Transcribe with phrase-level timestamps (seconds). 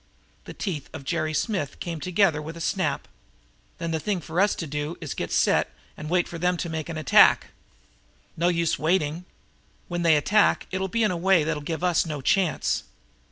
[0.45, 3.07] The teeth of Jerry Smith came together with a snap.
[3.77, 6.57] "Then the thing for us to do is to get set and wait for them
[6.57, 7.49] to make an attack?"
[8.35, 9.25] "No use waiting.
[9.89, 12.83] When they attack it'll be in a way that'll give us no chance."